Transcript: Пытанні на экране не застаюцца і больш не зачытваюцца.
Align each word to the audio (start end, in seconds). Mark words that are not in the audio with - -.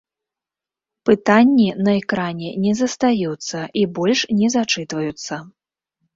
Пытанні 1.09 1.67
на 1.87 1.93
экране 2.01 2.49
не 2.65 2.73
застаюцца 2.81 3.59
і 3.83 3.85
больш 4.01 4.19
не 4.43 4.47
зачытваюцца. 4.57 5.33